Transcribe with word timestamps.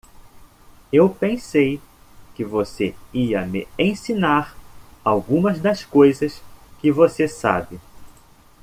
Eu 0.91 1.11
pensei 1.11 1.79
que 2.33 2.43
você 2.43 2.95
ia 3.13 3.45
me 3.45 3.67
ensinar 3.77 4.57
algumas 5.05 5.59
das 5.61 5.85
coisas 5.85 6.41
que 6.81 6.91
você 6.91 7.27
sabe. 7.27 7.79